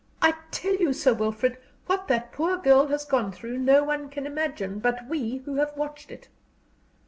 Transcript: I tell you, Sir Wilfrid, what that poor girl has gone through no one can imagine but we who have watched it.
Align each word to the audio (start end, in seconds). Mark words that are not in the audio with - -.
I 0.19 0.33
tell 0.49 0.73
you, 0.77 0.93
Sir 0.93 1.13
Wilfrid, 1.13 1.59
what 1.85 2.07
that 2.07 2.31
poor 2.31 2.57
girl 2.57 2.87
has 2.87 3.05
gone 3.05 3.31
through 3.31 3.59
no 3.59 3.83
one 3.83 4.09
can 4.09 4.25
imagine 4.25 4.79
but 4.79 5.07
we 5.07 5.43
who 5.45 5.57
have 5.57 5.77
watched 5.77 6.09
it. 6.09 6.27